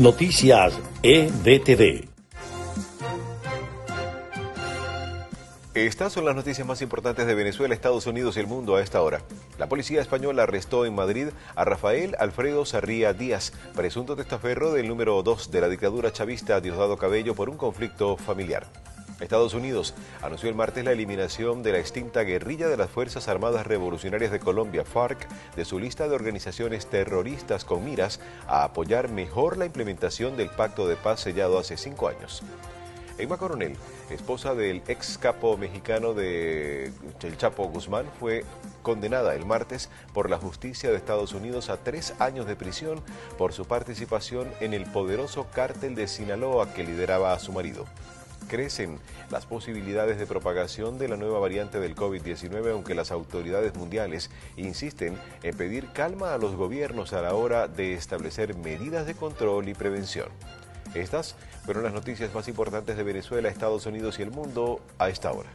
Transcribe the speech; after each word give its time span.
Noticias 0.00 0.72
EDTV. 1.02 2.08
Estas 5.74 6.14
son 6.14 6.24
las 6.24 6.34
noticias 6.34 6.66
más 6.66 6.80
importantes 6.80 7.26
de 7.26 7.34
Venezuela, 7.34 7.74
Estados 7.74 8.06
Unidos 8.06 8.34
y 8.34 8.40
el 8.40 8.46
mundo 8.46 8.76
a 8.76 8.80
esta 8.80 9.02
hora. 9.02 9.20
La 9.58 9.68
policía 9.68 10.00
española 10.00 10.44
arrestó 10.44 10.86
en 10.86 10.94
Madrid 10.94 11.26
a 11.54 11.66
Rafael 11.66 12.16
Alfredo 12.18 12.64
Sarría 12.64 13.12
Díaz, 13.12 13.52
presunto 13.76 14.16
testaferro 14.16 14.72
del 14.72 14.88
número 14.88 15.22
2 15.22 15.50
de 15.50 15.60
la 15.60 15.68
dictadura 15.68 16.10
chavista 16.10 16.62
Diosdado 16.62 16.96
Cabello 16.96 17.34
por 17.34 17.50
un 17.50 17.58
conflicto 17.58 18.16
familiar. 18.16 18.68
Estados 19.20 19.54
Unidos 19.54 19.94
anunció 20.22 20.48
el 20.48 20.54
martes 20.54 20.84
la 20.84 20.92
eliminación 20.92 21.62
de 21.62 21.72
la 21.72 21.78
extinta 21.78 22.22
guerrilla 22.22 22.68
de 22.68 22.76
las 22.76 22.90
Fuerzas 22.90 23.28
Armadas 23.28 23.66
Revolucionarias 23.66 24.32
de 24.32 24.40
Colombia, 24.40 24.84
FARC, 24.84 25.28
de 25.56 25.64
su 25.64 25.78
lista 25.78 26.08
de 26.08 26.14
organizaciones 26.14 26.86
terroristas 26.86 27.64
con 27.64 27.84
miras 27.84 28.20
a 28.46 28.64
apoyar 28.64 29.10
mejor 29.10 29.58
la 29.58 29.66
implementación 29.66 30.36
del 30.36 30.50
pacto 30.50 30.88
de 30.88 30.96
paz 30.96 31.20
sellado 31.20 31.58
hace 31.58 31.76
cinco 31.76 32.08
años. 32.08 32.42
Emma 33.18 33.36
Coronel, 33.36 33.76
esposa 34.08 34.54
del 34.54 34.82
ex 34.88 35.18
capo 35.18 35.58
mexicano 35.58 36.14
de 36.14 36.90
El 37.22 37.36
Chapo 37.36 37.64
Guzmán, 37.64 38.06
fue 38.18 38.46
condenada 38.82 39.34
el 39.34 39.44
martes 39.44 39.90
por 40.14 40.30
la 40.30 40.38
justicia 40.38 40.90
de 40.90 40.96
Estados 40.96 41.34
Unidos 41.34 41.68
a 41.68 41.76
tres 41.76 42.14
años 42.18 42.46
de 42.46 42.56
prisión 42.56 43.02
por 43.36 43.52
su 43.52 43.66
participación 43.66 44.48
en 44.60 44.72
el 44.72 44.86
poderoso 44.86 45.46
cártel 45.52 45.94
de 45.94 46.08
Sinaloa 46.08 46.72
que 46.72 46.84
lideraba 46.84 47.34
a 47.34 47.38
su 47.38 47.52
marido 47.52 47.84
crecen 48.50 48.98
las 49.30 49.46
posibilidades 49.46 50.18
de 50.18 50.26
propagación 50.26 50.98
de 50.98 51.06
la 51.06 51.16
nueva 51.16 51.38
variante 51.38 51.78
del 51.78 51.94
COVID-19, 51.94 52.72
aunque 52.72 52.96
las 52.96 53.12
autoridades 53.12 53.76
mundiales 53.76 54.28
insisten 54.56 55.16
en 55.44 55.56
pedir 55.56 55.92
calma 55.92 56.34
a 56.34 56.38
los 56.38 56.56
gobiernos 56.56 57.12
a 57.12 57.22
la 57.22 57.34
hora 57.34 57.68
de 57.68 57.94
establecer 57.94 58.56
medidas 58.56 59.06
de 59.06 59.14
control 59.14 59.68
y 59.68 59.74
prevención. 59.74 60.28
Estas 60.94 61.36
fueron 61.64 61.84
las 61.84 61.92
noticias 61.92 62.34
más 62.34 62.48
importantes 62.48 62.96
de 62.96 63.04
Venezuela, 63.04 63.48
Estados 63.48 63.86
Unidos 63.86 64.18
y 64.18 64.22
el 64.22 64.32
mundo 64.32 64.80
a 64.98 65.08
esta 65.08 65.30
hora. 65.30 65.50